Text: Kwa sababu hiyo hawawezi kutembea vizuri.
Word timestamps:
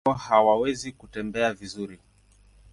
Kwa 0.03 0.13
sababu 0.19 0.25
hiyo 0.29 0.43
hawawezi 0.43 0.91
kutembea 0.91 1.53
vizuri. 1.53 1.99